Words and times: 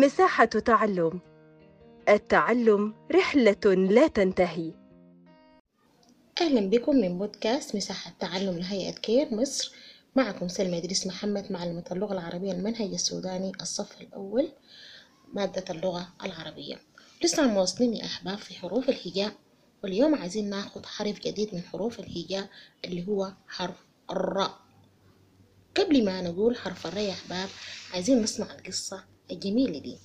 مساحة 0.00 0.44
تعلم. 0.44 1.20
التعلم 2.08 2.94
رحلة 3.12 3.74
لا 3.74 4.06
تنتهي. 4.06 4.72
أهلا 6.40 6.70
بكم 6.70 6.96
من 6.96 7.18
بودكاست 7.18 7.76
مساحة 7.76 8.12
تعلم 8.20 8.58
لهيئة 8.58 8.92
كير 8.92 9.34
مصر. 9.34 9.72
معكم 10.16 10.48
سلمى 10.48 10.78
إدريس 10.78 11.06
محمد 11.06 11.52
معلمة 11.52 11.84
اللغة 11.92 12.12
العربية 12.12 12.52
المنهج 12.52 12.92
السوداني 12.92 13.52
الصف 13.60 14.00
الأول 14.00 14.48
مادة 15.34 15.64
اللغة 15.70 16.08
العربية. 16.24 16.76
لسه 17.24 17.46
مواصلين 17.46 17.94
يا 17.94 18.04
أحباب 18.04 18.38
في 18.38 18.54
حروف 18.54 18.88
الهجاء 18.88 19.32
واليوم 19.82 20.14
عايزين 20.14 20.50
ناخد 20.50 20.86
حرف 20.86 21.20
جديد 21.20 21.54
من 21.54 21.62
حروف 21.62 22.00
الهجاء 22.00 22.48
اللي 22.84 23.08
هو 23.08 23.32
حرف 23.48 23.86
الراء. 24.10 24.58
قبل 25.76 26.04
ما 26.04 26.22
نقول 26.22 26.56
حرف 26.56 26.86
الراء 26.86 27.04
يا 27.04 27.12
أحباب 27.12 27.48
عايزين 27.94 28.22
نسمع 28.22 28.46
القصة 28.54 29.15
الجميلة 29.30 29.78
دي. 29.78 29.98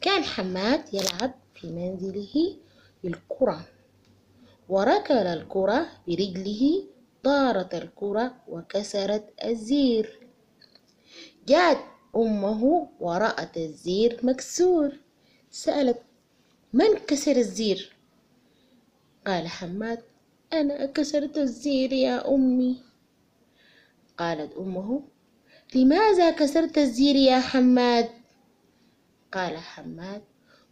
كان 0.00 0.24
حماد 0.24 0.94
يلعب 0.94 1.34
في 1.54 1.66
منزله 1.66 2.56
بالكرة. 3.04 3.66
وركل 4.68 5.14
الكرة 5.14 5.86
برجله 6.08 6.84
طارت 7.24 7.74
الكرة 7.74 8.34
وكسرت 8.48 9.24
الزير. 9.44 10.28
جاءت 11.48 11.78
أمه 12.16 12.88
ورأت 13.00 13.56
الزير 13.56 14.20
مكسور. 14.22 14.92
سألت 15.50 16.02
من 16.72 16.94
كسر 17.06 17.36
الزير؟ 17.36 17.96
قال 19.26 19.48
حماد 19.48 20.02
أنا 20.52 20.86
كسرت 20.86 21.38
الزير 21.38 21.92
يا 21.92 22.34
أمي. 22.34 22.76
قالت 24.18 24.56
أمه 24.56 25.02
لماذا 25.74 26.30
كسرت 26.30 26.78
الزير 26.78 27.16
يا 27.16 27.40
حماد؟ 27.40 28.10
قال 29.34 29.58
حماد 29.58 30.22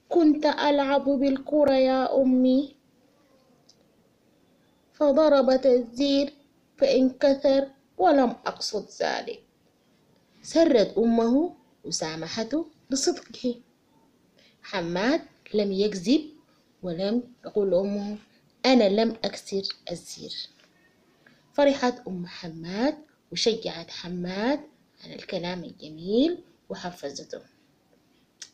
كنت 0.08 0.46
ألعب 0.46 1.04
بالكرة 1.04 1.72
يا 1.72 2.22
أمي. 2.22 2.76
فضربت 4.92 5.66
الزير 5.66 6.32
فانكسر 6.78 7.68
ولم 7.98 8.30
أقصد 8.30 8.86
ذلك. 9.02 9.42
سرت 10.42 10.98
أمه 10.98 11.54
وسامحته 11.84 12.66
بصدقه. 12.90 13.60
حماد 14.62 15.20
لم 15.54 15.72
يكذب 15.72 16.30
ولم 16.82 17.22
يقول 17.44 17.74
أمه 17.74 18.16
أنا 18.66 18.88
لم 18.88 19.16
أكسر 19.24 19.62
الزير. 19.90 20.48
فرحت 21.52 22.06
أم 22.08 22.26
حماد 22.26 22.98
وشجعت 23.32 23.90
حماد 23.90 24.60
على 25.04 25.14
الكلام 25.14 25.64
الجميل 25.64 26.38
وحفزته 26.68 27.51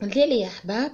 الليلة 0.03 0.35
يا 0.35 0.47
أحباب 0.47 0.93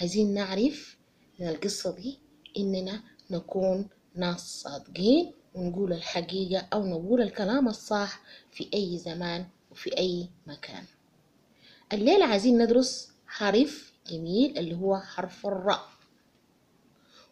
عايزين 0.00 0.34
نعرف 0.34 0.96
من 1.40 1.48
القصة 1.48 1.94
دي 1.96 2.18
إننا 2.58 3.02
نكون 3.30 3.88
ناس 4.14 4.62
صادقين 4.62 5.32
ونقول 5.54 5.92
الحقيقة 5.92 6.68
أو 6.72 6.86
نقول 6.86 7.22
الكلام 7.22 7.68
الصح 7.68 8.20
في 8.52 8.70
أي 8.74 8.98
زمان 8.98 9.46
وفي 9.70 9.98
أي 9.98 10.28
مكان. 10.46 10.84
الليلة 11.92 12.26
عايزين 12.26 12.62
ندرس 12.62 13.12
حرف 13.26 13.92
جميل 14.06 14.58
اللي 14.58 14.74
هو 14.74 14.98
حرف 15.00 15.46
الراء. 15.46 15.88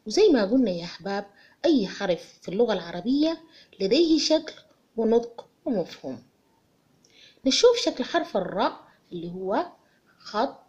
وزي 0.06 0.28
ما 0.28 0.44
قلنا 0.44 0.70
يا 0.70 0.84
أحباب 0.84 1.26
أي 1.64 1.86
حرف 1.86 2.38
في 2.42 2.48
اللغة 2.48 2.72
العربية 2.72 3.40
لديه 3.80 4.18
شكل 4.18 4.52
ونطق 4.96 5.46
ومفهوم. 5.64 6.22
نشوف 7.46 7.76
شكل 7.76 8.04
حرف 8.04 8.36
الراء 8.36 8.80
اللي 9.12 9.30
هو 9.30 9.66
خط 10.18 10.59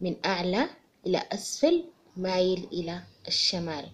من 0.00 0.16
أعلى 0.26 0.68
إلى 1.06 1.22
أسفل 1.32 1.84
مايل 2.16 2.68
إلى 2.72 3.02
الشمال. 3.28 3.88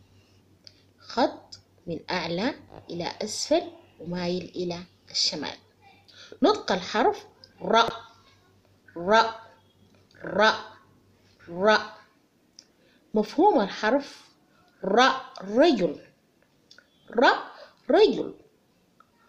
خط 0.98 1.60
من 1.86 2.00
أعلى 2.10 2.54
إلى 2.91 3.12
أسفل 3.22 3.62
ومايل 4.00 4.44
إلى 4.56 4.78
الشمال. 5.10 5.56
نطق 6.42 6.72
الحرف 6.72 7.26
ر. 7.62 7.76
ر. 8.97 9.15
ر. 10.25 10.53
ر. 11.48 11.76
مفهوم 13.15 13.60
الحرف 13.60 14.28
ر. 14.84 15.00
رجل. 15.42 16.00
ر. 17.10 17.25
رجل. 17.91 18.34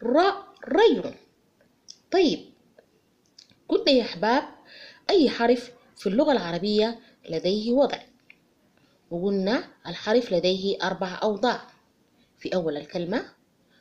ر. 0.03 0.33
رجل. 0.67 1.15
طيب 2.11 2.53
قلنا 3.69 3.91
يا 3.91 4.03
أحباب 4.03 4.43
أي 5.09 5.29
حرف 5.29 5.71
في 5.95 6.09
اللغة 6.09 6.31
العربية 6.31 6.99
لديه 7.29 7.71
وضع. 7.71 7.99
وقلنا 9.11 9.63
الحرف 9.87 10.31
لديه 10.31 10.77
أربع 10.83 11.19
أوضاع. 11.23 11.61
في 12.37 12.55
أول 12.55 12.77
الكلمة 12.77 13.25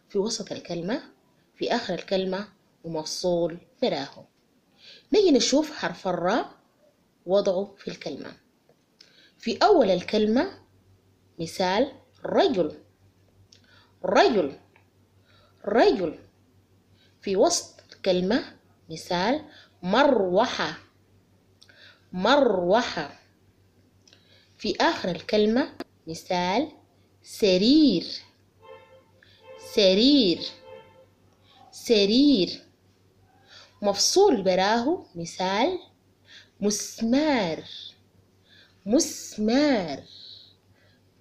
في 0.09 0.19
وسط 0.19 0.53
الكلمة 0.53 1.03
في 1.55 1.75
آخر 1.75 1.95
الكلمة 1.95 2.49
ومفصول 2.85 3.59
براه 3.83 4.29
نيجي 5.13 5.31
نشوف 5.31 5.73
حرف 5.73 6.09
الراء 6.09 6.55
وضعه 7.27 7.75
في 7.79 7.89
الكلمة. 7.89 8.33
في 9.39 9.59
أول 9.63 9.91
الكلمة 9.91 10.51
مثال 11.39 11.93
رجل. 12.25 12.79
رجل. 14.05 14.57
رجل. 15.65 16.19
في 17.23 17.37
وسط 17.37 17.81
الكلمة 17.93 18.57
مثال 18.91 19.45
مروحة. 19.83 20.79
مروحة. 22.15 23.21
في 24.59 24.77
آخر 24.81 25.09
الكلمة 25.09 25.75
مثال 26.07 26.73
سرير. 27.23 28.07
سرير. 29.75 30.39
سرير. 31.71 32.63
مفصول 33.83 34.43
براه 34.43 35.07
مثال 35.15 35.79
مسمار. 36.61 37.65
مسمار. 38.87 40.03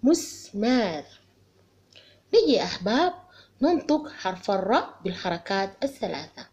مسمار. 0.04 1.04
نيجي 2.34 2.54
يا 2.54 2.64
أحباب 2.64 3.14
ننطق 3.62 4.10
حرف 4.10 4.52
الراء 4.52 5.00
بالحركات 5.04 5.84
الثلاثة. 5.84 6.48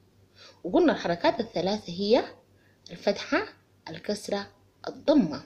وقلنا 0.64 0.92
الحركات 0.92 1.40
الثلاثة 1.40 1.92
هي 1.92 2.24
الفتحة 2.90 3.59
الكسرة 3.90 4.46
الضمة. 4.88 5.42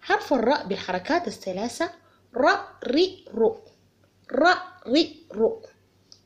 حرف 0.00 0.32
الراء 0.32 0.66
بالحركات 0.66 1.28
الثلاثة 1.28 1.90
ر 2.36 2.46
ري 2.84 3.24
رو. 3.34 3.60
ر 4.32 4.44
ري 4.86 5.26
رو. 5.32 5.62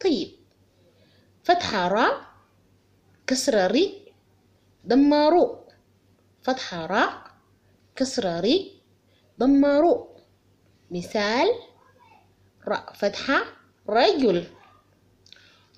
طيب. 0.01 0.31
فتحة 1.45 1.89
راء 1.89 2.21
كسرة 3.27 3.67
ري 3.67 4.13
ضمة 4.87 5.29
رو. 5.29 5.65
فتحة 6.43 6.87
راء 6.87 7.31
كسرة 7.97 8.41
ري 8.41 8.81
ضمة 9.39 9.81
رو. 9.81 10.17
مثال 10.91 11.49
راء 12.69 12.93
فتحة 12.93 13.43
رجل. 13.89 14.47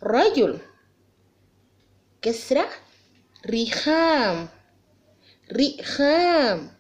رجل. 0.03 0.59
كسرة 2.23 2.69
رخام 3.47 4.49
رخام 5.51 6.71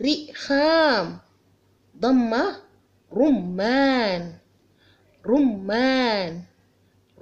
رخام 0.00 1.18
ضمة 1.98 2.56
رمان. 3.12 4.38
رمان. 5.26 6.42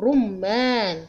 رمان. 0.01 1.07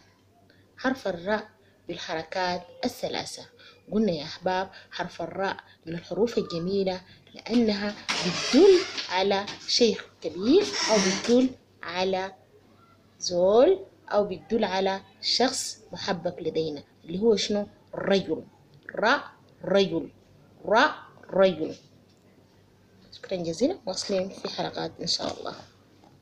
حرف 0.77 1.07
الراء 1.07 1.49
بالحركات 1.87 2.61
الثلاثة. 2.85 3.45
قلنا 3.91 4.11
يا 4.11 4.23
أحباب 4.23 4.69
حرف 4.91 5.21
الراء 5.21 5.57
من 5.85 5.93
الحروف 5.93 6.37
الجميلة 6.37 7.01
لأنها 7.35 7.95
بتدل 8.09 8.79
على 9.09 9.45
شيء 9.67 9.97
كبير 10.21 10.63
أو 10.91 10.95
بتدل 10.97 11.49
على 11.83 12.31
زول 13.19 13.85
أو 14.09 14.25
بتدل 14.27 14.63
على 14.63 15.01
شخص 15.21 15.79
محبب 15.91 16.39
لدينا 16.39 16.83
اللي 17.05 17.19
هو 17.19 17.35
شنو؟ 17.35 17.67
رجل 17.95 18.43
رأ 18.95 19.23
رجل. 19.65 20.09
رأ 20.65 20.95
رجل. 21.33 21.75
شكرا 23.11 23.37
جزيلا. 23.37 23.77
واصلين 23.85 24.29
في 24.29 24.49
حلقات 24.49 24.91
إن 25.01 25.07
شاء 25.07 25.39
الله. 25.39 25.55